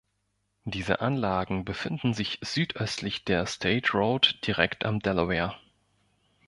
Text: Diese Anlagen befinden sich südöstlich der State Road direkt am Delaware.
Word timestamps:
Diese 0.63 1.01
Anlagen 1.01 1.63
befinden 1.63 2.15
sich 2.15 2.39
südöstlich 2.41 3.23
der 3.23 3.45
State 3.45 3.91
Road 3.91 4.39
direkt 4.47 4.83
am 4.83 4.99
Delaware. 4.99 5.55